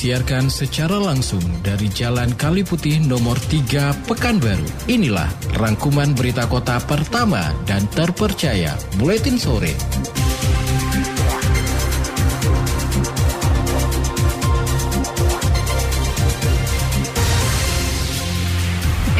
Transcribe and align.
disiarkan 0.00 0.48
secara 0.48 0.96
langsung 0.96 1.44
dari 1.60 1.84
Jalan 1.92 2.32
Kali 2.32 2.64
Putih 2.64 3.04
nomor 3.04 3.36
3 3.36 4.08
Pekanbaru. 4.08 4.64
Inilah 4.88 5.28
rangkuman 5.60 6.16
berita 6.16 6.48
kota 6.48 6.80
pertama 6.80 7.52
dan 7.68 7.84
terpercaya 7.92 8.80
Buletin 8.96 9.36
Sore. 9.36 9.76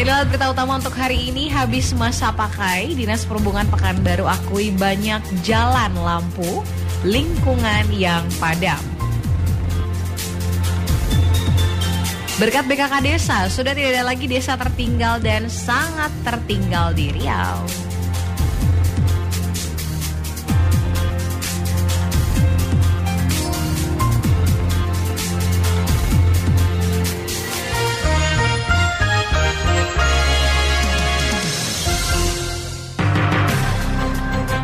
Inilah 0.01 0.25
berita 0.33 0.49
utama 0.49 0.81
untuk 0.81 0.97
hari 0.97 1.29
ini. 1.29 1.53
Habis 1.53 1.93
masa 1.93 2.33
pakai, 2.33 2.97
Dinas 2.97 3.29
Perhubungan 3.29 3.69
Pekanbaru 3.69 4.25
akui 4.25 4.73
banyak 4.73 5.21
jalan 5.45 5.93
lampu 5.93 6.65
lingkungan 7.05 7.85
yang 7.93 8.25
padam. 8.41 8.90
Berkat 12.41 12.65
BKK 12.65 13.05
Desa, 13.05 13.53
sudah 13.53 13.77
tidak 13.77 14.01
ada 14.01 14.17
lagi 14.17 14.25
desa 14.25 14.57
tertinggal 14.57 15.21
dan 15.21 15.45
sangat 15.53 16.09
tertinggal 16.25 16.97
di 16.97 17.13
Riau. 17.13 17.69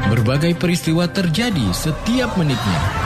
Berbagai 0.08 0.56
peristiwa 0.56 1.04
terjadi 1.12 1.76
setiap 1.76 2.40
menitnya. 2.40 3.05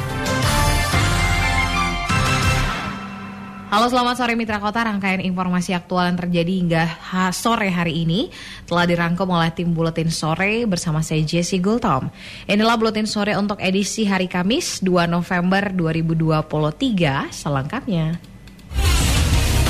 Halo 3.71 3.87
selamat 3.87 4.19
sore 4.19 4.35
Mitra 4.35 4.59
Kota, 4.59 4.83
rangkaian 4.83 5.23
informasi 5.23 5.71
aktual 5.71 6.11
yang 6.11 6.19
terjadi 6.19 6.53
hingga 6.59 6.83
sore 7.31 7.71
hari 7.71 8.03
ini 8.03 8.27
telah 8.67 8.83
dirangkum 8.83 9.31
oleh 9.31 9.47
tim 9.55 9.71
Buletin 9.71 10.11
Sore 10.11 10.67
bersama 10.67 10.99
saya 10.99 11.23
Jesse 11.23 11.63
Gultom. 11.63 12.11
Inilah 12.51 12.75
Buletin 12.75 13.07
Sore 13.07 13.31
untuk 13.39 13.63
edisi 13.63 14.03
hari 14.03 14.27
Kamis 14.27 14.83
2 14.83 15.07
November 15.07 15.71
2023 15.71 17.31
selengkapnya. 17.31 18.19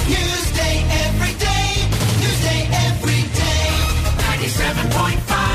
Newsday 0.10 0.41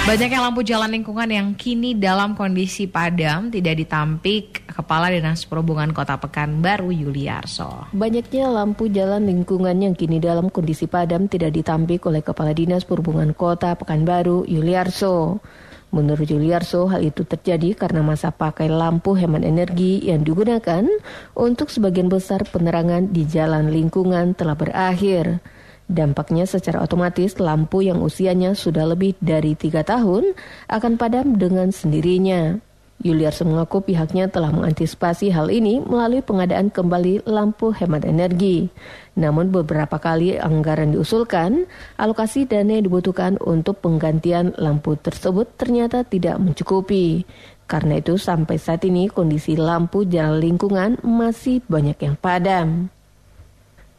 Banyaknya 0.06 0.38
lampu 0.38 0.62
jalan 0.62 0.94
lingkungan 0.94 1.26
yang 1.26 1.48
kini 1.58 1.98
dalam 1.98 2.38
kondisi 2.38 2.86
padam 2.86 3.50
tidak 3.50 3.74
ditampik 3.74 4.62
Kepala 4.70 5.10
Dinas 5.10 5.42
Perhubungan 5.50 5.90
Kota 5.90 6.14
Pekanbaru 6.14 6.94
Yuliarso. 6.94 7.90
Banyaknya 7.90 8.46
lampu 8.46 8.86
jalan 8.86 9.26
lingkungan 9.26 9.74
yang 9.82 9.98
kini 9.98 10.22
dalam 10.22 10.46
kondisi 10.46 10.86
padam 10.86 11.26
tidak 11.26 11.58
ditampik 11.58 12.06
oleh 12.06 12.22
Kepala 12.22 12.54
Dinas 12.54 12.86
Perhubungan 12.86 13.34
Kota 13.34 13.74
Pekanbaru, 13.74 14.46
Yuliarso. 14.46 15.42
Menurut 15.90 16.30
Yuliarso, 16.30 16.86
hal 16.86 17.02
itu 17.02 17.26
terjadi 17.26 17.74
karena 17.74 18.06
masa 18.06 18.30
pakai 18.30 18.70
lampu 18.70 19.18
hemat 19.18 19.42
energi 19.42 20.06
yang 20.06 20.22
digunakan 20.22 20.86
untuk 21.34 21.66
sebagian 21.66 22.06
besar 22.06 22.46
penerangan 22.46 23.10
di 23.10 23.26
jalan 23.26 23.74
lingkungan 23.74 24.38
telah 24.38 24.54
berakhir. 24.54 25.42
Dampaknya 25.86 26.50
secara 26.50 26.82
otomatis 26.82 27.38
lampu 27.38 27.86
yang 27.86 28.02
usianya 28.02 28.58
sudah 28.58 28.90
lebih 28.90 29.14
dari 29.22 29.54
tiga 29.54 29.86
tahun 29.86 30.34
akan 30.66 30.98
padam 30.98 31.38
dengan 31.38 31.70
sendirinya. 31.70 32.58
Yuliarso 32.96 33.44
mengaku 33.44 33.84
pihaknya 33.84 34.32
telah 34.32 34.48
mengantisipasi 34.50 35.28
hal 35.28 35.52
ini 35.52 35.84
melalui 35.84 36.24
pengadaan 36.24 36.72
kembali 36.72 37.28
lampu 37.28 37.70
hemat 37.76 38.08
energi. 38.08 38.72
Namun 39.20 39.52
beberapa 39.52 40.00
kali 40.00 40.40
anggaran 40.40 40.96
diusulkan, 40.96 41.68
alokasi 42.00 42.48
dana 42.48 42.80
yang 42.80 42.88
dibutuhkan 42.88 43.36
untuk 43.44 43.84
penggantian 43.84 44.56
lampu 44.56 44.96
tersebut 44.96 45.54
ternyata 45.60 46.08
tidak 46.08 46.40
mencukupi. 46.40 47.28
Karena 47.68 48.00
itu 48.00 48.16
sampai 48.16 48.56
saat 48.56 48.82
ini 48.88 49.12
kondisi 49.12 49.60
lampu 49.60 50.08
jalan 50.08 50.40
lingkungan 50.40 50.96
masih 51.04 51.60
banyak 51.68 51.98
yang 52.00 52.16
padam. 52.16 52.95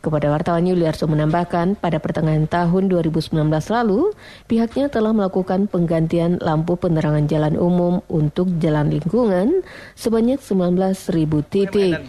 Kepada 0.08 0.32
wartawan 0.32 0.64
Yuliarso 0.64 1.04
menambahkan, 1.04 1.84
pada 1.84 2.00
pertengahan 2.00 2.48
tahun 2.48 2.88
2019 2.88 3.44
lalu, 3.52 4.16
pihaknya 4.48 4.88
telah 4.88 5.12
melakukan 5.12 5.68
penggantian 5.68 6.40
lampu 6.40 6.80
penerangan 6.80 7.28
jalan 7.28 7.60
umum 7.60 8.00
untuk 8.08 8.48
jalan 8.64 8.88
lingkungan 8.88 9.68
sebanyak 10.00 10.40
19.000 10.40 11.12
titik. 11.52 12.00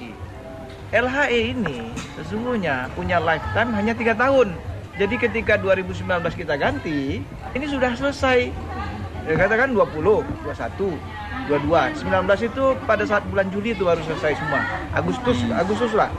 LHE 0.95 1.59
ini 1.59 1.91
sesungguhnya 2.23 2.87
punya 2.95 3.19
lifetime 3.19 3.75
hanya 3.75 3.99
tiga 3.99 4.15
tahun. 4.15 4.55
Jadi 4.95 5.19
ketika 5.19 5.59
2019 5.59 6.07
kita 6.39 6.55
ganti, 6.55 7.19
ini 7.27 7.67
sudah 7.67 7.99
selesai. 7.99 8.55
Ya, 9.27 9.35
katakan 9.35 9.75
20, 9.75 10.23
21, 10.47 10.95
22. 11.51 12.07
19 12.07 12.47
itu 12.47 12.65
pada 12.87 13.03
saat 13.03 13.27
bulan 13.27 13.51
Juli 13.51 13.75
itu 13.75 13.83
baru 13.83 13.99
selesai 14.07 14.39
semua. 14.39 14.63
Agustus, 14.95 15.43
Agustus 15.51 15.93
lah. 15.99 16.15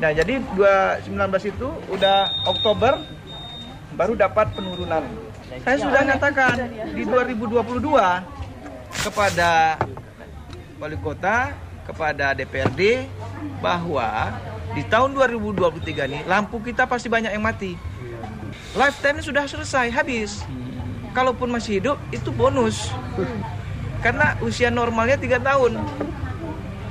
Nah, 0.00 0.16
jadi 0.16 0.40
2019 0.56 1.52
itu 1.52 1.68
udah 1.92 2.32
Oktober 2.48 3.04
baru 4.00 4.16
dapat 4.16 4.48
penurunan. 4.56 5.04
Saya 5.60 5.76
sudah 5.76 6.00
nyatakan 6.08 6.56
di 6.96 7.04
2022 7.04 7.60
kepada 9.04 9.76
wali 10.80 10.96
kota 11.04 11.52
kepada 11.84 12.32
DPRD 12.32 13.04
bahwa 13.60 14.32
di 14.72 14.80
tahun 14.88 15.12
2023 15.12 16.08
ini 16.08 16.18
lampu 16.24 16.64
kita 16.64 16.88
pasti 16.88 17.12
banyak 17.12 17.36
yang 17.36 17.44
mati. 17.44 17.76
Lifetime 18.72 19.20
sudah 19.20 19.44
selesai, 19.44 19.92
habis. 19.92 20.40
Kalaupun 21.12 21.52
masih 21.52 21.82
hidup 21.82 21.98
itu 22.08 22.32
bonus. 22.32 22.88
Karena 24.00 24.32
usia 24.40 24.72
normalnya 24.72 25.20
tiga 25.20 25.36
tahun. 25.36 25.76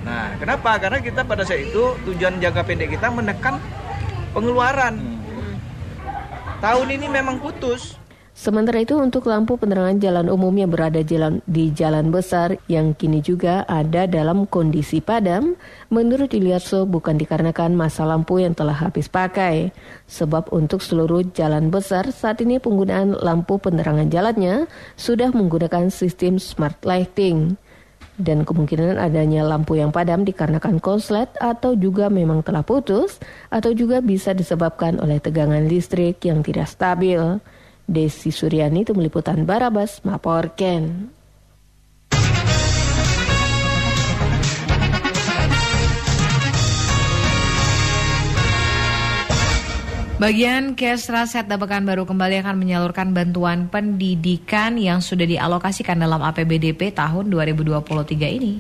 Nah, 0.10 0.34
kenapa? 0.42 0.82
Karena 0.82 0.98
kita 0.98 1.22
pada 1.22 1.46
saat 1.46 1.70
itu 1.70 1.94
tujuan 2.10 2.42
jangka 2.42 2.66
pendek 2.66 2.98
kita 2.98 3.14
menekan 3.14 3.62
pengeluaran. 4.34 4.98
Tahun 6.58 6.88
ini 6.90 7.06
memang 7.06 7.38
putus. 7.38 7.94
Sementara 8.34 8.80
itu 8.80 8.96
untuk 8.96 9.28
lampu 9.28 9.60
penerangan 9.60 10.00
jalan 10.00 10.32
umum 10.32 10.56
yang 10.56 10.72
berada 10.72 11.04
jalan, 11.04 11.44
di 11.44 11.76
jalan 11.76 12.08
besar 12.08 12.56
yang 12.72 12.96
kini 12.96 13.20
juga 13.20 13.68
ada 13.68 14.08
dalam 14.08 14.48
kondisi 14.48 15.04
padam, 15.04 15.60
menurut 15.92 16.32
Yuliarso 16.32 16.88
bukan 16.88 17.20
dikarenakan 17.20 17.76
masa 17.76 18.08
lampu 18.08 18.40
yang 18.40 18.56
telah 18.56 18.74
habis 18.74 19.12
pakai. 19.12 19.76
Sebab 20.08 20.56
untuk 20.56 20.80
seluruh 20.80 21.28
jalan 21.36 21.68
besar 21.68 22.10
saat 22.16 22.40
ini 22.40 22.64
penggunaan 22.64 23.14
lampu 23.20 23.60
penerangan 23.60 24.08
jalannya 24.08 24.72
sudah 24.96 25.36
menggunakan 25.36 25.92
sistem 25.92 26.40
smart 26.40 26.80
lighting. 26.88 27.60
Dan 28.20 28.44
kemungkinan 28.44 29.00
adanya 29.00 29.48
lampu 29.48 29.80
yang 29.80 29.96
padam 29.96 30.28
dikarenakan 30.28 30.84
konslet 30.84 31.32
atau 31.40 31.72
juga 31.80 32.12
memang 32.12 32.44
telah 32.44 32.68
putus 32.68 33.16
atau 33.48 33.72
juga 33.72 34.04
bisa 34.04 34.36
disebabkan 34.36 35.00
oleh 35.00 35.24
tegangan 35.24 35.64
listrik 35.64 36.20
yang 36.28 36.44
tidak 36.44 36.68
stabil. 36.68 37.40
Desi 37.88 38.30
Suryani 38.30 38.84
itu 38.84 38.92
meliputan 38.92 39.48
Barabas 39.48 40.04
Maporken. 40.04 41.16
Bagian 50.20 50.76
Kesra 50.76 51.24
Setda 51.24 51.56
Pekanbaru 51.56 52.04
kembali 52.04 52.44
akan 52.44 52.60
menyalurkan 52.60 53.16
bantuan 53.16 53.72
pendidikan 53.72 54.76
yang 54.76 55.00
sudah 55.00 55.24
dialokasikan 55.24 55.96
dalam 55.96 56.20
APBDP 56.20 56.92
tahun 56.92 57.32
2023 57.32 58.28
ini. 58.28 58.60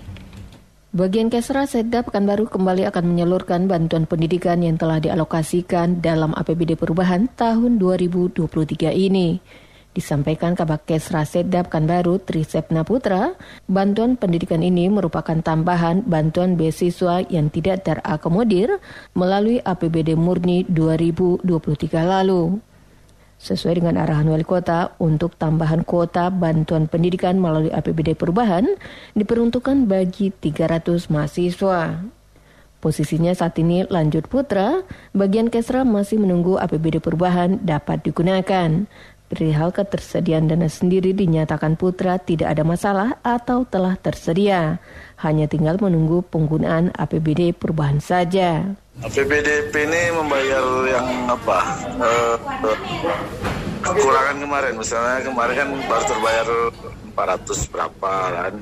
Bagian 0.95 1.27
Kesra 1.27 1.67
Setda 1.67 2.07
Pekanbaru 2.07 2.47
kembali 2.47 2.87
akan 2.87 3.03
menyalurkan 3.11 3.67
bantuan 3.67 4.07
pendidikan 4.07 4.63
yang 4.63 4.79
telah 4.79 5.03
dialokasikan 5.03 5.99
dalam 5.99 6.31
APBD 6.31 6.79
perubahan 6.79 7.27
tahun 7.35 7.75
2023 7.75 8.95
ini. 8.95 9.43
Disampaikan 9.89 10.53
Kabak 10.53 10.85
Kesra 10.85 11.25
Setda 11.25 11.65
Pekanbaru 11.65 12.21
Trisepna 12.21 12.85
Putra, 12.85 13.33
bantuan 13.65 14.21
pendidikan 14.21 14.61
ini 14.61 14.85
merupakan 14.85 15.33
tambahan 15.41 16.05
bantuan 16.05 16.53
beasiswa 16.53 17.25
yang 17.25 17.49
tidak 17.49 17.81
terakomodir 17.81 18.77
melalui 19.17 19.57
APBD 19.65 20.13
murni 20.13 20.61
2023 20.69 21.41
lalu. 22.05 22.61
Sesuai 23.41 23.81
dengan 23.81 23.97
arahan 23.97 24.29
wali 24.29 24.45
kota 24.45 24.93
untuk 25.01 25.33
tambahan 25.41 25.81
kuota 25.81 26.29
bantuan 26.29 26.85
pendidikan 26.85 27.41
melalui 27.41 27.73
APBD 27.73 28.13
perubahan 28.13 28.69
diperuntukkan 29.17 29.89
bagi 29.89 30.29
300 30.29 31.09
mahasiswa. 31.09 31.97
Posisinya 32.79 33.35
saat 33.35 33.59
ini 33.59 33.83
lanjut 33.89 34.31
putra, 34.31 34.87
bagian 35.11 35.51
Kesra 35.51 35.83
masih 35.83 36.15
menunggu 36.15 36.55
APBD 36.55 37.03
perubahan 37.03 37.59
dapat 37.59 38.07
digunakan. 38.07 38.87
Perihal 39.29 39.69
ketersediaan 39.69 40.49
dana 40.49 40.65
sendiri 40.65 41.13
dinyatakan 41.13 41.77
Putra 41.77 42.17
tidak 42.17 42.49
ada 42.49 42.65
masalah 42.65 43.21
atau 43.21 43.61
telah 43.61 43.93
tersedia. 43.93 44.81
Hanya 45.21 45.45
tinggal 45.45 45.77
menunggu 45.77 46.25
penggunaan 46.25 46.89
APBD 46.97 47.53
perubahan 47.53 48.01
saja. 48.01 48.73
APBDP 49.05 49.69
ini 49.85 50.01
membayar 50.17 50.65
yang 50.89 51.07
apa? 51.29 51.59
Eh, 52.01 52.35
kekurangan 53.85 54.37
kemarin, 54.41 54.73
misalnya 54.81 55.21
kemarin 55.21 55.55
kan 55.61 55.69
baru 55.77 56.03
terbayar 56.09 56.47
400 57.13 57.69
berapa 57.69 58.13
kan. 58.33 58.53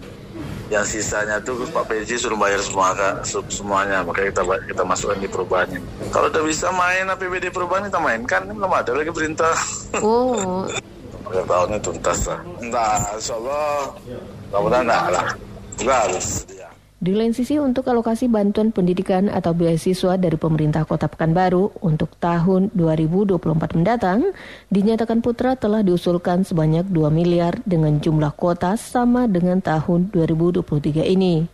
Yang 0.67 0.99
sisanya 0.99 1.39
tuh 1.39 1.63
Pak 1.71 1.87
PJ 1.87 2.19
suruh 2.19 2.35
bayar 2.35 2.59
semua 2.59 2.91
kak, 2.91 3.23
semuanya, 3.47 4.03
makanya 4.03 4.35
kita 4.35 4.41
kita 4.67 4.83
masukkan 4.83 5.17
di 5.23 5.29
perubahan 5.31 5.67
ini. 5.71 5.87
Kalau 6.11 6.27
udah 6.27 6.43
bisa 6.43 6.67
main 6.75 7.07
APBD 7.07 7.47
perubahan 7.55 7.87
kita 7.87 7.99
mainkan, 8.03 8.43
ini 8.43 8.53
belum 8.59 8.73
ada 8.75 8.91
lagi 8.91 9.11
perintah. 9.15 9.55
Oh, 10.03 10.67
Akhir 11.27 11.43
tahun 11.43 11.67
ini 11.75 11.79
tuntas 11.83 12.19
lah. 12.27 12.39
Entah, 12.63 12.99
insya 13.19 13.33
Allah, 13.35 13.71
mudah-mudahan 14.47 14.83
enggak 14.87 15.03
lah. 15.11 15.27
Enggak 15.79 15.99
harus. 16.07 16.27
Di 16.97 17.13
lain 17.13 17.29
sisi 17.29 17.61
untuk 17.61 17.85
alokasi 17.93 18.25
bantuan 18.25 18.73
pendidikan 18.73 19.29
atau 19.29 19.53
beasiswa 19.53 20.17
dari 20.17 20.33
pemerintah 20.33 20.81
Kota 20.81 21.05
Pekanbaru 21.05 21.77
untuk 21.85 22.17
tahun 22.17 22.73
2024 22.73 23.77
mendatang, 23.77 24.33
dinyatakan 24.73 25.21
Putra 25.21 25.53
telah 25.53 25.85
diusulkan 25.85 26.41
sebanyak 26.41 26.89
2 26.89 27.13
miliar 27.13 27.61
dengan 27.69 28.01
jumlah 28.01 28.33
kuota 28.33 28.73
sama 28.81 29.29
dengan 29.29 29.61
tahun 29.61 30.09
2023 30.09 31.05
ini. 31.05 31.45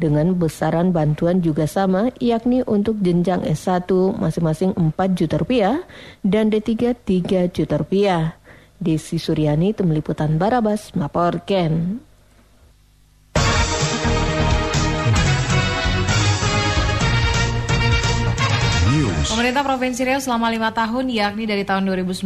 Dengan 0.00 0.32
besaran 0.32 0.88
bantuan 0.88 1.44
juga 1.44 1.68
sama, 1.68 2.08
yakni 2.16 2.64
untuk 2.64 2.96
jenjang 3.04 3.44
S1 3.44 3.92
masing-masing 4.16 4.72
4 4.72 4.96
juta 5.12 5.36
rupiah 5.36 5.84
dan 6.24 6.48
D3 6.48 6.96
3 6.96 7.52
juta 7.52 7.76
rupiah. 7.76 8.40
Desi 8.80 9.20
Suryani, 9.20 9.76
Tim 9.76 9.92
Liputan 9.92 10.40
Barabas, 10.40 10.96
melaporkan. 10.96 12.00
Pemerintah 19.26 19.66
Provinsi 19.66 20.06
Riau 20.06 20.22
selama 20.22 20.46
lima 20.46 20.70
tahun, 20.70 21.10
yakni 21.10 21.50
dari 21.50 21.66
tahun 21.66 21.90
2019 21.90 22.22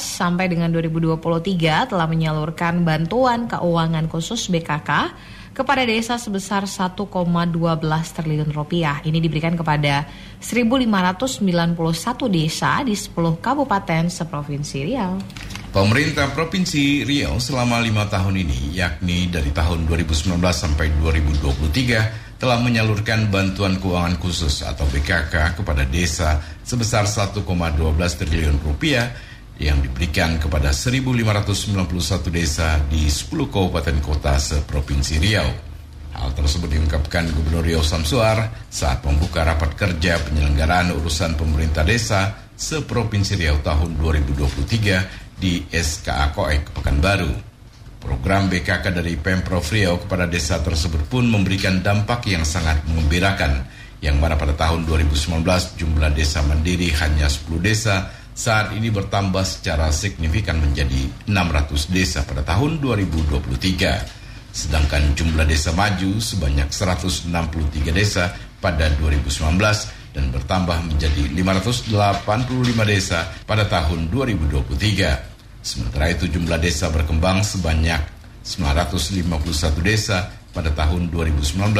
sampai 0.00 0.48
dengan 0.48 0.72
2023, 0.72 1.92
telah 1.92 2.08
menyalurkan 2.08 2.80
bantuan 2.80 3.44
keuangan 3.44 4.08
khusus 4.08 4.48
BKK 4.48 5.12
kepada 5.52 5.84
desa 5.84 6.16
sebesar 6.16 6.64
1,12 6.64 7.04
triliun 8.16 8.48
rupiah. 8.56 9.04
Ini 9.04 9.20
diberikan 9.20 9.52
kepada 9.52 10.08
1.591 10.40 11.44
desa 12.32 12.80
di 12.80 12.96
10 12.96 13.12
kabupaten 13.36 14.08
seprovinsi 14.08 14.88
Riau. 14.88 15.20
Pemerintah 15.70 16.32
Provinsi 16.32 17.04
Riau 17.04 17.36
selama 17.36 17.78
lima 17.84 18.08
tahun 18.08 18.40
ini, 18.42 18.74
yakni 18.74 19.28
dari 19.28 19.52
tahun 19.52 19.84
2019 19.84 20.40
sampai 20.50 20.88
2023, 21.04 22.29
telah 22.40 22.56
menyalurkan 22.56 23.28
bantuan 23.28 23.76
keuangan 23.76 24.16
khusus 24.16 24.64
atau 24.64 24.88
BKK 24.88 25.60
kepada 25.60 25.84
desa 25.84 26.40
sebesar 26.64 27.04
1,12 27.04 27.44
triliun 28.16 28.56
rupiah 28.64 29.12
yang 29.60 29.76
diberikan 29.84 30.40
kepada 30.40 30.72
1.591 30.72 32.32
desa 32.32 32.80
di 32.88 33.12
10 33.12 33.28
kabupaten 33.52 33.96
kota 34.00 34.40
seprovinsi 34.40 35.20
Riau. 35.20 35.52
Hal 36.16 36.32
tersebut 36.32 36.72
diungkapkan 36.72 37.28
Gubernur 37.28 37.60
Riau 37.60 37.84
Samsuar 37.84 38.48
saat 38.72 39.04
membuka 39.04 39.44
rapat 39.44 39.76
kerja 39.76 40.16
penyelenggaraan 40.24 40.96
urusan 40.96 41.36
pemerintah 41.36 41.84
desa 41.84 42.48
seprovinsi 42.56 43.36
Riau 43.36 43.60
tahun 43.60 44.00
2023 44.00 45.36
di 45.36 45.68
SKA 45.68 46.32
Koek 46.32 46.72
Pekanbaru. 46.72 47.49
Program 48.00 48.48
BKK 48.48 48.96
dari 48.96 49.20
Pemprov 49.20 49.60
Riau 49.68 50.00
kepada 50.00 50.24
desa 50.24 50.56
tersebut 50.64 51.04
pun 51.12 51.28
memberikan 51.28 51.84
dampak 51.84 52.24
yang 52.32 52.48
sangat 52.48 52.80
mengembirakan, 52.88 53.68
yang 54.00 54.16
mana 54.16 54.40
pada 54.40 54.56
tahun 54.56 54.88
2019 54.88 55.44
jumlah 55.76 56.10
desa 56.16 56.40
mandiri 56.48 56.88
hanya 56.96 57.28
10 57.28 57.60
desa, 57.60 58.08
saat 58.32 58.72
ini 58.72 58.88
bertambah 58.88 59.44
secara 59.44 59.92
signifikan 59.92 60.56
menjadi 60.56 61.28
600 61.28 61.92
desa 61.92 62.24
pada 62.24 62.40
tahun 62.40 62.80
2023. 62.80 64.48
Sedangkan 64.50 65.12
jumlah 65.12 65.44
desa 65.44 65.76
maju 65.76 66.16
sebanyak 66.16 66.72
163 66.72 67.92
desa 67.92 68.32
pada 68.64 68.88
2019 68.96 69.60
dan 70.16 70.24
bertambah 70.32 70.78
menjadi 70.88 71.22
585 71.36 71.92
desa 72.88 73.28
pada 73.44 73.68
tahun 73.68 74.08
2023. 74.08 75.29
Sementara 75.60 76.08
itu 76.08 76.24
jumlah 76.24 76.56
desa 76.56 76.88
berkembang 76.88 77.44
sebanyak 77.44 78.00
951 78.44 79.28
desa 79.84 80.32
pada 80.56 80.72
tahun 80.72 81.12
2019 81.12 81.76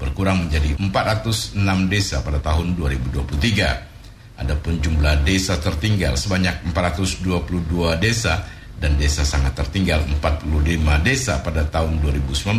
berkurang 0.00 0.48
menjadi 0.48 0.74
406 0.80 1.54
desa 1.86 2.24
pada 2.26 2.42
tahun 2.42 2.74
2023. 2.74 4.40
Adapun 4.40 4.80
jumlah 4.80 5.22
desa 5.22 5.60
tertinggal 5.60 6.16
sebanyak 6.16 6.72
422 6.72 8.02
desa 8.02 8.40
dan 8.80 8.96
desa 8.96 9.22
sangat 9.22 9.52
tertinggal 9.52 10.00
45 10.18 11.06
desa 11.06 11.38
pada 11.44 11.62
tahun 11.68 12.00
2019. 12.00 12.56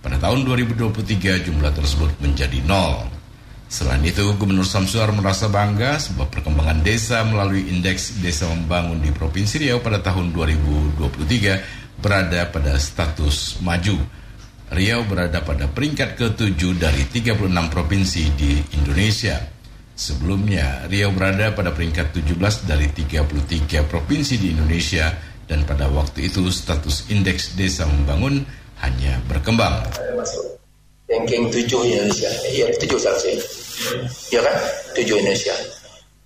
Pada 0.00 0.16
tahun 0.16 0.48
2023 0.48 1.44
jumlah 1.44 1.72
tersebut 1.76 2.10
menjadi 2.24 2.64
nol. 2.64 3.19
Selain 3.70 4.02
itu, 4.02 4.34
Gubernur 4.34 4.66
Samsuar 4.66 5.14
merasa 5.14 5.46
bangga 5.46 5.94
sebab 5.94 6.26
perkembangan 6.26 6.82
desa 6.82 7.22
melalui 7.22 7.70
indeks 7.70 8.18
desa 8.18 8.50
membangun 8.50 8.98
di 8.98 9.14
Provinsi 9.14 9.62
Riau 9.62 9.78
pada 9.78 10.02
tahun 10.02 10.34
2023 10.34 12.02
berada 12.02 12.50
pada 12.50 12.74
status 12.82 13.62
maju. 13.62 13.94
Riau 14.74 15.06
berada 15.06 15.38
pada 15.46 15.70
peringkat 15.70 16.18
ke-7 16.18 16.82
dari 16.82 17.06
36 17.14 17.46
provinsi 17.70 18.22
di 18.34 18.58
Indonesia. 18.74 19.38
Sebelumnya, 19.94 20.90
Riau 20.90 21.14
berada 21.14 21.54
pada 21.54 21.70
peringkat 21.70 22.10
17 22.10 22.66
dari 22.66 22.90
33 22.90 23.86
provinsi 23.86 24.34
di 24.34 24.50
Indonesia 24.50 25.14
dan 25.46 25.62
pada 25.62 25.86
waktu 25.86 26.26
itu 26.26 26.50
status 26.50 27.06
indeks 27.06 27.54
desa 27.54 27.86
membangun 27.86 28.42
hanya 28.82 29.22
berkembang. 29.30 29.86
Ranking 31.10 31.50
7 31.50 31.66
Indonesia. 31.90 32.30
Iya, 32.46 32.70
7 32.78 32.94
saksi. 32.94 33.32
Iya 34.30 34.40
kan? 34.46 34.56
7 34.94 35.18
Indonesia. 35.18 35.54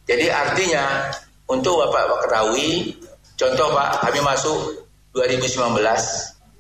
Jadi 0.05 0.29
artinya 0.29 1.09
untuk 1.49 1.81
Bapak 1.89 2.29
ketahui, 2.29 2.93
contoh 3.41 3.73
Pak, 3.73 4.05
kami 4.05 4.21
masuk 4.21 4.85
2019, 5.17 5.81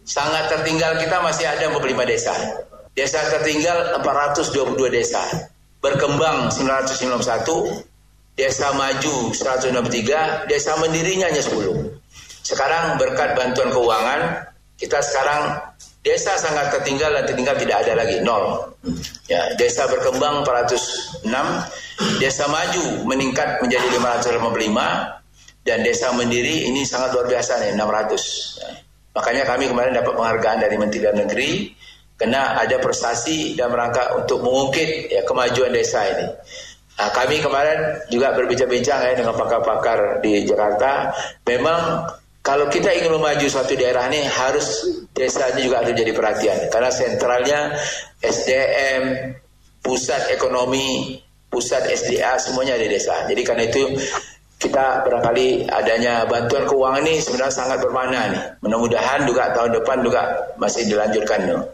sangat 0.08 0.48
tertinggal 0.48 0.96
kita 0.96 1.20
masih 1.20 1.44
ada 1.44 1.68
45 1.68 2.08
desa. 2.08 2.32
Desa 2.96 3.20
tertinggal 3.28 4.00
422 4.00 4.88
desa. 4.88 5.20
Berkembang 5.84 6.48
991, 6.48 7.84
desa 8.32 8.72
maju 8.72 9.16
163, 9.36 10.48
desa 10.48 10.72
mendirinya 10.80 11.28
hanya 11.28 11.44
10. 11.44 12.00
Sekarang 12.40 12.96
berkat 12.96 13.36
bantuan 13.36 13.68
keuangan, 13.68 14.48
kita 14.80 15.00
sekarang 15.04 15.60
Desa 16.04 16.36
sangat 16.36 16.68
tertinggal 16.68 17.16
dan 17.16 17.24
tertinggal 17.24 17.56
tidak 17.56 17.80
ada 17.80 18.04
lagi 18.04 18.20
nol. 18.20 18.76
Ya, 19.24 19.56
desa 19.56 19.88
berkembang 19.88 20.44
406, 20.44 21.24
desa 22.20 22.44
maju 22.44 23.08
meningkat 23.08 23.64
menjadi 23.64 23.88
585 23.96 25.64
dan 25.64 25.80
desa 25.80 26.12
mandiri 26.12 26.68
ini 26.68 26.84
sangat 26.84 27.16
luar 27.16 27.24
biasa 27.24 27.56
nih 27.56 27.72
600. 27.72 28.60
Ya. 28.60 28.68
Makanya 29.16 29.42
kami 29.48 29.64
kemarin 29.64 29.96
dapat 29.96 30.12
penghargaan 30.12 30.58
dari 30.60 30.76
Menteri 30.76 31.00
Dalam 31.00 31.18
Negeri 31.24 31.50
karena 32.20 32.60
ada 32.60 32.76
prestasi 32.78 33.56
dalam 33.56 33.72
rangka 33.72 34.12
untuk 34.20 34.44
mengungkit 34.44 35.08
ya 35.08 35.24
kemajuan 35.24 35.72
desa 35.72 36.04
ini. 36.04 36.26
Nah, 36.94 37.10
kami 37.10 37.42
kemarin 37.42 38.06
juga 38.06 38.30
berbincang-bincang 38.38 39.02
ya 39.02 39.12
dengan 39.18 39.34
pakar-pakar 39.34 40.22
di 40.22 40.46
Jakarta. 40.46 41.10
Memang 41.42 42.06
kalau 42.44 42.68
kita 42.68 42.92
ingin 42.92 43.16
memaju 43.16 43.48
suatu 43.48 43.72
daerah 43.72 44.04
ini 44.12 44.20
harus 44.28 44.84
desanya 45.16 45.64
juga 45.64 45.80
harus 45.80 45.96
jadi 45.96 46.12
perhatian 46.12 46.58
karena 46.68 46.90
sentralnya 46.92 47.60
SDM, 48.20 49.32
pusat 49.80 50.28
ekonomi, 50.28 51.16
pusat 51.48 51.88
SDA 51.88 52.36
semuanya 52.36 52.76
di 52.76 52.92
desa. 52.92 53.24
Jadi 53.24 53.40
karena 53.40 53.64
itu 53.64 53.96
kita 54.60 55.08
barangkali 55.08 55.72
adanya 55.72 56.28
bantuan 56.28 56.68
keuangan 56.68 57.00
ini 57.08 57.16
sebenarnya 57.24 57.64
sangat 57.64 57.78
bermakna 57.80 58.20
nih. 58.28 58.42
Mudah-mudahan 58.60 59.24
juga 59.24 59.48
tahun 59.56 59.80
depan 59.80 60.04
juga 60.04 60.22
masih 60.60 60.84
dilanjutkan. 60.84 61.64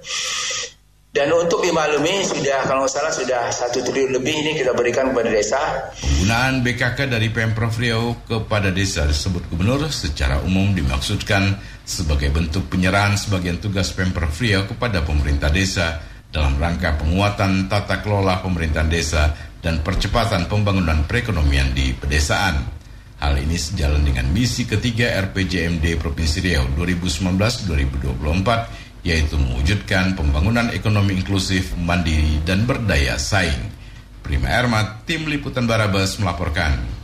Dan 1.10 1.26
untuk 1.34 1.66
dimaklumi 1.66 2.22
sudah 2.22 2.70
kalau 2.70 2.86
nggak 2.86 2.94
salah 2.94 3.10
sudah 3.10 3.50
satu 3.50 3.82
triliun 3.82 4.14
lebih 4.14 4.30
ini 4.30 4.54
kita 4.54 4.70
berikan 4.70 5.10
kepada 5.10 5.26
desa. 5.26 5.58
Penggunaan 5.98 6.62
BKK 6.62 7.10
dari 7.10 7.34
Pemprov 7.34 7.74
Riau 7.74 8.14
kepada 8.30 8.70
desa 8.70 9.10
disebut 9.10 9.50
gubernur 9.50 9.90
secara 9.90 10.38
umum 10.46 10.70
dimaksudkan 10.70 11.58
sebagai 11.82 12.30
bentuk 12.30 12.70
penyerahan 12.70 13.18
sebagian 13.18 13.58
tugas 13.58 13.90
Pemprov 13.90 14.30
Riau 14.38 14.70
kepada 14.70 15.02
pemerintah 15.02 15.50
desa 15.50 15.98
dalam 16.30 16.54
rangka 16.62 16.94
penguatan 17.02 17.66
tata 17.66 18.06
kelola 18.06 18.38
pemerintahan 18.46 18.86
desa 18.86 19.34
dan 19.58 19.82
percepatan 19.82 20.46
pembangunan 20.46 21.10
perekonomian 21.10 21.74
di 21.74 21.90
pedesaan. 21.90 22.78
Hal 23.18 23.34
ini 23.34 23.58
sejalan 23.58 24.06
dengan 24.06 24.30
misi 24.30 24.62
ketiga 24.62 25.18
RPJMD 25.26 25.98
Provinsi 25.98 26.38
Riau 26.38 26.70
2019-2024 26.78 28.89
yaitu 29.00 29.40
mewujudkan 29.40 30.12
pembangunan 30.16 30.68
ekonomi 30.72 31.16
inklusif, 31.16 31.72
mandiri, 31.80 32.40
dan 32.44 32.68
berdaya 32.68 33.16
saing. 33.16 33.72
Prima 34.20 34.52
Ermat, 34.52 35.08
Tim 35.08 35.26
Liputan 35.26 35.64
Barabas 35.64 36.20
melaporkan. 36.20 37.00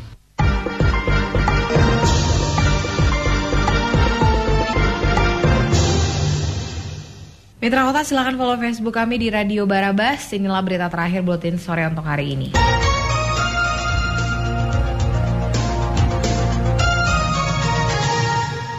Mitra 7.56 7.82
Kota 7.82 8.06
silakan 8.06 8.38
follow 8.38 8.60
Facebook 8.62 8.94
kami 8.94 9.18
di 9.18 9.26
Radio 9.26 9.66
Barabas. 9.66 10.30
Inilah 10.30 10.62
berita 10.62 10.86
terakhir 10.86 11.26
buletin 11.26 11.58
sore 11.58 11.82
untuk 11.88 12.06
hari 12.06 12.38
ini. 12.38 12.48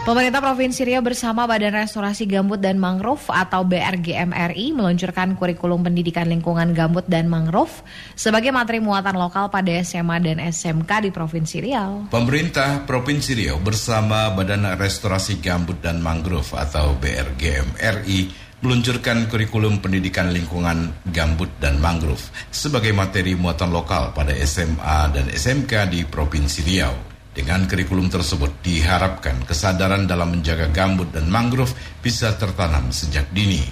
Pemerintah 0.08 0.40
Provinsi 0.40 0.88
Riau 0.88 1.04
bersama 1.04 1.44
Badan 1.44 1.84
Restorasi 1.84 2.24
Gambut 2.24 2.56
dan 2.64 2.80
Mangrove 2.80 3.28
atau 3.28 3.60
BRGMRI 3.60 4.72
meluncurkan 4.72 5.36
kurikulum 5.36 5.84
pendidikan 5.84 6.32
lingkungan 6.32 6.72
gambut 6.72 7.04
dan 7.04 7.28
mangrove 7.28 7.84
sebagai 8.16 8.48
materi 8.48 8.80
muatan 8.80 9.20
lokal 9.20 9.52
pada 9.52 9.68
SMA 9.84 10.16
dan 10.24 10.40
SMK 10.40 11.04
di 11.04 11.10
Provinsi 11.12 11.60
Riau. 11.60 12.08
Pemerintah 12.08 12.88
Provinsi 12.88 13.36
Riau 13.36 13.60
bersama 13.60 14.32
Badan 14.32 14.80
Restorasi 14.80 15.44
Gambut 15.44 15.76
dan 15.84 16.00
Mangrove 16.00 16.56
atau 16.56 16.96
BRGMRI 16.96 18.48
meluncurkan 18.64 19.28
kurikulum 19.28 19.84
pendidikan 19.84 20.32
lingkungan 20.32 20.88
gambut 21.12 21.52
dan 21.60 21.84
mangrove 21.84 22.32
sebagai 22.48 22.96
materi 22.96 23.36
muatan 23.36 23.76
lokal 23.76 24.16
pada 24.16 24.32
SMA 24.40 25.12
dan 25.12 25.28
SMK 25.28 25.92
di 25.92 26.08
Provinsi 26.08 26.64
Riau. 26.64 27.07
Dengan 27.38 27.70
kurikulum 27.70 28.10
tersebut 28.10 28.66
diharapkan 28.66 29.46
kesadaran 29.46 30.10
dalam 30.10 30.34
menjaga 30.34 30.74
gambut 30.74 31.14
dan 31.14 31.30
mangrove 31.30 31.70
bisa 32.02 32.34
tertanam 32.34 32.90
sejak 32.90 33.30
dini. 33.30 33.62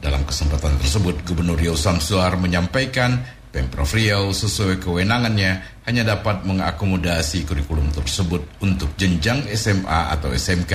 Dalam 0.00 0.24
kesempatan 0.24 0.80
tersebut, 0.80 1.20
Gubernur 1.20 1.60
Riau 1.60 1.76
Samsuar 1.76 2.40
menyampaikan 2.40 3.20
Pemprov 3.52 3.92
Riau 3.92 4.32
sesuai 4.32 4.80
kewenangannya 4.80 5.84
hanya 5.84 6.16
dapat 6.16 6.48
mengakomodasi 6.48 7.44
kurikulum 7.44 7.92
tersebut 7.92 8.64
untuk 8.64 8.96
jenjang 8.96 9.44
SMA 9.60 10.16
atau 10.16 10.32
SMK. 10.32 10.72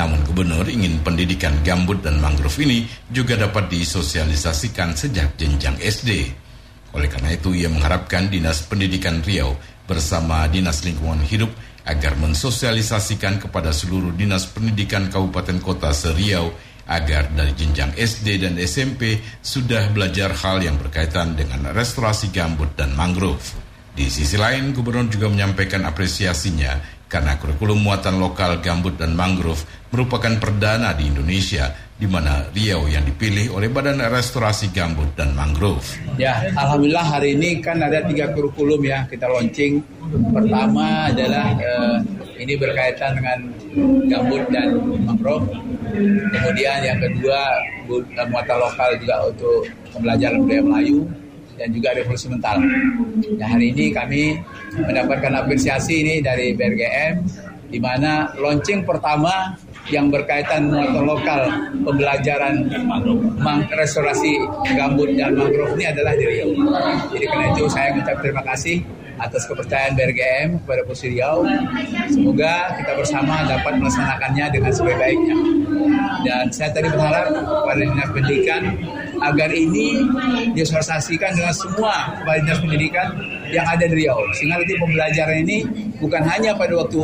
Namun 0.00 0.24
Gubernur 0.24 0.64
ingin 0.72 1.04
pendidikan 1.04 1.60
gambut 1.60 2.00
dan 2.00 2.24
mangrove 2.24 2.56
ini 2.64 2.88
juga 3.12 3.36
dapat 3.36 3.68
disosialisasikan 3.68 4.96
sejak 4.96 5.36
jenjang 5.36 5.76
SD. 5.76 6.32
Oleh 6.96 7.12
karena 7.12 7.36
itu, 7.36 7.52
ia 7.52 7.68
mengharapkan 7.68 8.32
Dinas 8.32 8.64
Pendidikan 8.64 9.20
Riau 9.20 9.75
bersama 9.86 10.44
Dinas 10.50 10.82
Lingkungan 10.84 11.22
Hidup 11.24 11.48
agar 11.86 12.18
mensosialisasikan 12.18 13.38
kepada 13.38 13.70
seluruh 13.70 14.10
Dinas 14.12 14.50
Pendidikan 14.50 15.06
Kabupaten 15.06 15.62
Kota 15.62 15.94
Seriau 15.94 16.50
agar 16.86 17.30
dari 17.34 17.54
jenjang 17.54 17.94
SD 17.94 18.42
dan 18.42 18.54
SMP 18.62 19.18
sudah 19.42 19.90
belajar 19.90 20.34
hal 20.34 20.62
yang 20.62 20.78
berkaitan 20.78 21.34
dengan 21.34 21.70
restorasi 21.74 22.30
gambut 22.30 22.74
dan 22.78 22.94
mangrove. 22.94 23.58
Di 23.96 24.12
sisi 24.12 24.36
lain, 24.36 24.76
Gubernur 24.76 25.08
juga 25.08 25.32
menyampaikan 25.32 25.82
apresiasinya 25.88 26.78
karena 27.06 27.38
kurikulum 27.38 27.80
muatan 27.80 28.18
lokal 28.18 28.58
gambut 28.58 28.98
dan 28.98 29.14
mangrove 29.14 29.62
merupakan 29.94 30.36
perdana 30.42 30.90
di 30.92 31.06
Indonesia 31.06 31.85
di 31.96 32.04
mana 32.04 32.44
Riau 32.52 32.84
yang 32.92 33.08
dipilih 33.08 33.56
oleh 33.56 33.72
Badan 33.72 34.04
Restorasi 34.12 34.68
Gambut 34.68 35.08
dan 35.16 35.32
Mangrove. 35.32 35.96
Ya, 36.20 36.44
alhamdulillah 36.52 37.16
hari 37.16 37.32
ini 37.40 37.64
kan 37.64 37.80
ada 37.80 38.04
tiga 38.04 38.28
kurikulum 38.36 38.84
ya 38.84 39.08
kita 39.08 39.24
launching. 39.24 39.80
Pertama 40.28 41.08
adalah 41.08 41.56
eh, 41.56 41.96
ini 42.36 42.52
berkaitan 42.60 43.16
dengan 43.16 43.38
gambut 44.12 44.44
dan 44.52 44.76
mangrove. 45.08 45.48
Kemudian 46.36 46.84
yang 46.84 47.00
kedua 47.00 47.64
eh, 47.88 48.26
muatan 48.28 48.58
lokal 48.60 48.90
juga 49.00 49.16
untuk 49.32 49.58
pembelajaran 49.96 50.44
budaya 50.44 50.62
Melayu 50.68 50.98
dan 51.56 51.68
juga 51.72 51.88
revolusi 51.96 52.28
mental. 52.28 52.60
Nah, 53.40 53.48
hari 53.48 53.72
ini 53.72 53.88
kami 53.88 54.36
mendapatkan 54.76 55.32
apresiasi 55.32 56.04
ini 56.04 56.14
dari 56.20 56.52
BRGM 56.52 57.14
di 57.66 57.78
mana 57.80 58.30
launching 58.36 58.86
pertama 58.86 59.56
yang 59.90 60.10
berkaitan 60.10 60.70
muatan 60.70 61.04
lokal 61.06 61.46
pembelajaran 61.86 62.66
restorasi 63.74 64.42
gambut 64.74 65.14
dan 65.14 65.38
mangrove 65.38 65.74
ini 65.78 65.86
adalah 65.90 66.12
di 66.18 66.24
Riau. 66.26 66.50
Jadi 67.14 67.24
karena 67.26 67.46
itu 67.54 67.62
saya 67.70 67.94
mengucap 67.94 68.18
terima 68.18 68.42
kasih 68.42 68.82
atas 69.16 69.48
kepercayaan 69.48 69.96
BRGM 69.96 70.48
kepada 70.64 70.80
Provinsi 70.84 71.06
Riau. 71.16 71.46
Semoga 72.12 72.76
kita 72.76 72.92
bersama 72.98 73.46
dapat 73.48 73.72
melaksanakannya 73.80 74.46
dengan 74.52 74.72
sebaik-baiknya. 74.72 75.36
Dan 76.26 76.44
saya 76.50 76.70
tadi 76.74 76.88
berharap 76.90 77.30
kepada 77.32 77.80
Dinas 77.80 78.10
Pendidikan 78.10 78.62
agar 79.22 79.50
ini 79.54 80.04
disosialisasikan 80.52 81.32
dengan 81.38 81.54
semua 81.54 81.94
kepala 82.20 82.38
Dinas 82.42 82.60
Pendidikan 82.60 83.08
yang 83.50 83.66
ada 83.66 83.84
di 83.86 83.94
Riau. 84.04 84.18
Sehingga 84.36 84.58
nanti 84.58 84.74
pembelajaran 84.78 85.36
ini 85.46 85.58
bukan 85.98 86.22
hanya 86.26 86.54
pada 86.54 86.74
waktu 86.76 87.00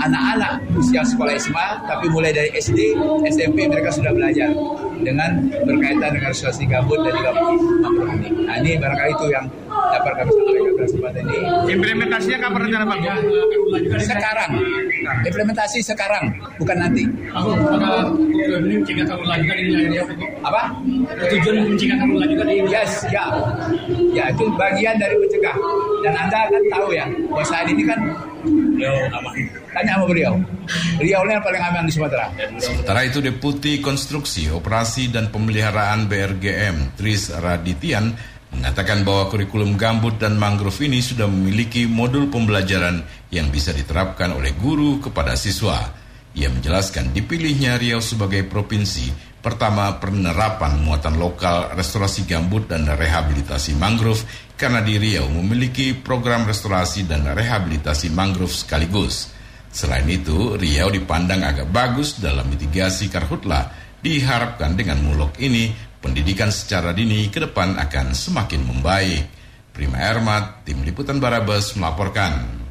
anak-anak 0.00 0.52
usia 0.76 1.02
sekolah 1.04 1.34
SMA, 1.36 1.68
tapi 1.88 2.06
mulai 2.10 2.32
dari 2.32 2.50
SD, 2.56 2.96
SMP 3.28 3.68
mereka 3.68 3.92
sudah 3.92 4.12
belajar 4.12 4.50
dengan 5.02 5.30
berkaitan 5.64 6.10
dengan 6.14 6.28
restorasi 6.30 6.64
gambut 6.68 6.98
dan 7.02 7.12
juga 7.16 7.30
mangrove 7.82 8.14
ini. 8.20 8.28
Nah 8.46 8.56
ini 8.62 8.70
barangkali 8.78 9.12
itu 9.16 9.26
yang 9.32 9.46
dapat 9.68 10.12
kami 10.20 10.30
sampaikan 10.30 10.62
pada 10.64 10.84
kesempatan 10.86 11.22
ini. 11.24 11.38
Implementasinya 11.74 12.38
kapan 12.38 12.60
rencana 12.68 12.84
Pak? 12.84 12.98
Sekarang, 14.04 14.50
implementasi 15.24 15.78
sekarang, 15.82 16.24
bukan 16.60 16.76
nanti. 16.78 17.04
Ya 19.94 20.04
Apa? 20.44 20.62
Tujuan 21.32 21.56
mencegah 21.72 21.96
keberlanjutan 21.98 22.48
ini. 22.52 22.68
Yes, 22.70 22.92
ya. 23.10 23.24
Ya, 24.14 24.24
itu 24.30 24.44
bagian 24.54 24.94
dari 25.00 25.16
mencegah. 25.18 25.56
Dan 26.04 26.14
Anda 26.14 26.40
kan 26.52 26.62
tahu 26.68 26.88
ya, 26.92 27.06
bahwa 27.32 27.44
saat 27.48 27.66
ini 27.66 27.82
kan 27.88 27.98
Yo, 28.76 28.92
aman. 29.08 29.63
Tanya 29.74 29.98
sama 29.98 30.06
beliau. 30.06 30.38
Beliau 30.96 31.20
yang 31.26 31.42
paling 31.42 31.62
aman 31.62 31.84
di 31.84 31.92
Sumatera. 31.92 32.30
Sementara 32.62 33.00
itu 33.02 33.18
Deputi 33.18 33.82
Konstruksi, 33.82 34.48
Operasi 34.54 35.10
dan 35.10 35.28
Pemeliharaan 35.34 36.06
BRGM 36.06 36.94
Tris 36.94 37.34
Radityan 37.34 38.14
mengatakan 38.54 39.02
bahwa 39.02 39.26
kurikulum 39.34 39.74
gambut 39.74 40.16
dan 40.22 40.38
mangrove 40.38 40.78
ini 40.86 41.02
sudah 41.02 41.26
memiliki 41.26 41.90
modul 41.90 42.30
pembelajaran 42.30 43.02
yang 43.34 43.50
bisa 43.50 43.74
diterapkan 43.74 44.30
oleh 44.30 44.54
guru 44.54 45.02
kepada 45.02 45.34
siswa. 45.34 45.90
Ia 46.34 46.50
menjelaskan 46.50 47.14
dipilihnya 47.14 47.78
Riau 47.78 48.02
sebagai 48.02 48.46
provinsi 48.46 49.34
pertama 49.44 50.00
penerapan 50.00 50.80
muatan 50.80 51.20
lokal 51.20 51.76
restorasi 51.76 52.24
gambut 52.24 52.64
dan 52.64 52.88
rehabilitasi 52.88 53.76
mangrove 53.76 54.24
karena 54.56 54.80
di 54.80 54.96
Riau 54.96 55.28
memiliki 55.28 55.92
program 55.92 56.48
restorasi 56.48 57.04
dan 57.04 57.26
rehabilitasi 57.28 58.08
mangrove 58.14 58.54
sekaligus. 58.54 59.33
Selain 59.74 60.06
itu, 60.06 60.54
Riau 60.54 60.86
dipandang 60.86 61.42
agak 61.42 61.66
bagus 61.74 62.22
dalam 62.22 62.46
mitigasi 62.46 63.10
karhutla. 63.10 63.74
Diharapkan 63.98 64.78
dengan 64.78 65.02
mulok 65.02 65.42
ini, 65.42 65.74
pendidikan 65.98 66.54
secara 66.54 66.94
dini 66.94 67.26
ke 67.26 67.42
depan 67.42 67.74
akan 67.82 68.14
semakin 68.14 68.62
membaik. 68.62 69.26
Prima 69.74 69.98
Ermat, 69.98 70.62
Tim 70.62 70.86
Liputan 70.86 71.18
Barabas 71.18 71.74
melaporkan. 71.74 72.63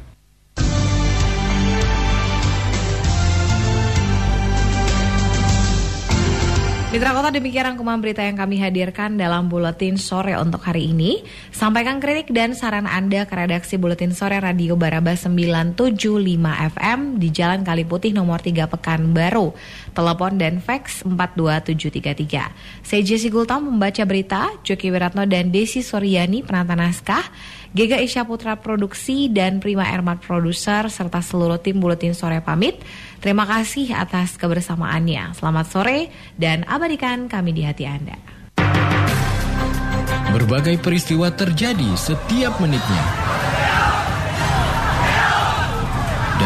Mitra 7.04 7.20
Kota 7.20 7.36
demikian 7.36 7.68
rangkuman 7.68 8.00
berita 8.00 8.24
yang 8.24 8.32
kami 8.32 8.56
hadirkan 8.56 9.20
dalam 9.20 9.52
Buletin 9.52 10.00
Sore 10.00 10.40
untuk 10.40 10.64
hari 10.64 10.88
ini. 10.88 11.20
Sampaikan 11.52 12.00
kritik 12.00 12.32
dan 12.32 12.56
saran 12.56 12.88
Anda 12.88 13.28
ke 13.28 13.36
redaksi 13.36 13.76
Buletin 13.76 14.16
Sore 14.16 14.40
Radio 14.40 14.72
Baraba 14.72 15.12
975 15.12 16.00
FM 16.48 17.20
di 17.20 17.28
Jalan 17.28 17.60
Kali 17.60 17.84
Putih 17.84 18.16
nomor 18.16 18.40
3 18.40 18.72
Pekanbaru. 18.72 19.52
Telepon 19.92 20.40
dan 20.40 20.64
fax 20.64 21.04
42733. 21.04 22.80
Saya 22.80 23.02
Jesse 23.04 23.28
Gultom 23.28 23.68
membaca 23.68 24.00
berita, 24.08 24.48
Joki 24.64 24.88
Wiratno 24.88 25.28
dan 25.28 25.52
Desi 25.52 25.84
Soryani 25.84 26.40
penata 26.40 26.72
naskah, 26.72 27.28
Gega 27.74 27.98
Isya 27.98 28.22
Putra 28.22 28.54
Produksi 28.54 29.26
dan 29.26 29.58
Prima 29.58 29.82
Ermat 29.82 30.22
Produser 30.22 30.86
serta 30.86 31.18
seluruh 31.18 31.58
tim 31.58 31.82
Buletin 31.82 32.14
Sore 32.14 32.38
pamit. 32.38 32.78
Terima 33.18 33.42
kasih 33.50 33.90
atas 33.98 34.38
kebersamaannya. 34.38 35.34
Selamat 35.34 35.66
sore 35.66 36.06
dan 36.38 36.62
abadikan 36.70 37.26
kami 37.26 37.50
di 37.50 37.66
hati 37.66 37.82
Anda. 37.90 38.14
Berbagai 40.30 40.78
peristiwa 40.78 41.34
terjadi 41.34 41.98
setiap 41.98 42.62
menitnya. 42.62 43.04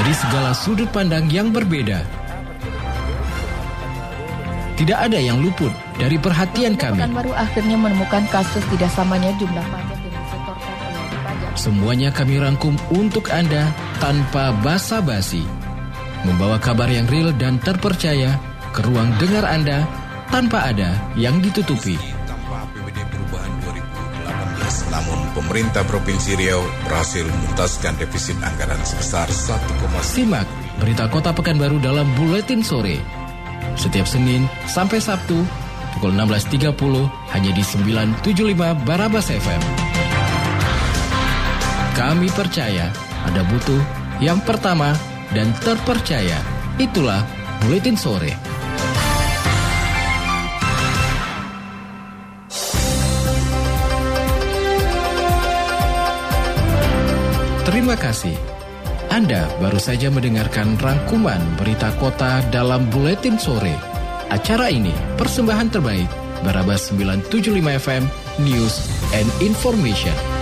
Dari 0.00 0.12
segala 0.16 0.56
sudut 0.56 0.88
pandang 0.88 1.28
yang 1.28 1.52
berbeda. 1.52 2.08
Tidak 4.80 4.96
ada 4.96 5.20
yang 5.20 5.44
luput 5.44 5.76
dari 6.00 6.16
perhatian 6.16 6.72
kami. 6.72 7.04
baru 7.04 7.36
akhirnya 7.36 7.76
menemukan 7.76 8.24
kasus 8.32 8.64
tidak 8.72 8.88
samanya 8.96 9.28
jumlah 9.36 9.66
pajak 9.68 9.97
Semuanya 11.58 12.14
kami 12.14 12.38
rangkum 12.38 12.78
untuk 12.94 13.34
Anda 13.34 13.74
tanpa 13.98 14.54
basa-basi. 14.62 15.42
Membawa 16.22 16.54
kabar 16.62 16.86
yang 16.86 17.10
real 17.10 17.34
dan 17.34 17.58
terpercaya 17.58 18.38
ke 18.70 18.86
ruang 18.86 19.10
dengar 19.18 19.42
Anda 19.42 19.82
tanpa 20.30 20.70
ada 20.70 20.94
yang 21.18 21.42
ditutupi. 21.42 21.98
Tanpa 22.30 22.62
APBD 22.62 23.02
perubahan 23.10 23.50
2018, 23.66 24.94
namun 24.94 25.18
pemerintah 25.34 25.82
Provinsi 25.82 26.38
Riau 26.38 26.62
berhasil 26.86 27.26
menuntaskan 27.26 27.98
defisit 27.98 28.38
anggaran 28.38 28.78
sebesar 28.86 29.26
1,1 29.26 29.98
Simak 30.06 30.46
berita 30.78 31.10
Kota 31.10 31.34
Pekanbaru 31.34 31.82
dalam 31.82 32.06
Buletin 32.14 32.62
Sore. 32.62 33.02
Setiap 33.74 34.06
Senin 34.06 34.46
sampai 34.70 35.02
Sabtu 35.02 35.42
pukul 35.98 36.14
16.30 36.14 36.70
hanya 37.34 37.50
di 37.50 37.62
975 37.66 38.86
Barabas 38.86 39.26
FM. 39.26 39.87
Kami 41.98 42.30
percaya 42.30 42.94
ada 43.26 43.42
butuh 43.50 43.82
yang 44.22 44.38
pertama 44.46 44.94
dan 45.34 45.50
terpercaya. 45.66 46.38
Itulah 46.78 47.26
Buletin 47.58 47.98
Sore. 47.98 48.38
Terima 57.66 57.98
kasih. 57.98 58.38
Anda 59.10 59.50
baru 59.58 59.82
saja 59.82 60.06
mendengarkan 60.06 60.78
rangkuman 60.78 61.42
berita 61.58 61.90
kota 61.98 62.46
dalam 62.54 62.86
Buletin 62.94 63.42
Sore. 63.42 63.74
Acara 64.30 64.70
ini 64.70 64.94
persembahan 65.18 65.74
terbaik 65.74 66.06
Barabas 66.46 66.94
975 66.94 67.58
FM 67.58 68.06
News 68.46 68.86
and 69.18 69.26
Information. 69.42 70.37